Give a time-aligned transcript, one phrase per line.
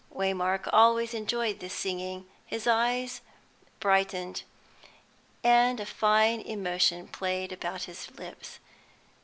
[0.15, 3.21] Waymark always enjoyed this singing; his eyes
[3.79, 4.41] brightened,
[5.43, 8.57] and a fine emotion played about his lips.